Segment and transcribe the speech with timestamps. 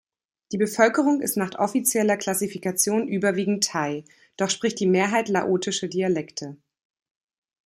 [0.51, 4.03] Die Bevölkerung ist nach offizieller Klassifikation überwiegend Thai,
[4.35, 6.57] doch spricht die Mehrheit laotische Dialekte.